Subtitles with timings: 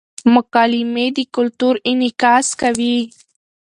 [0.35, 2.97] مکالمې د کلتور انعکاس کوي.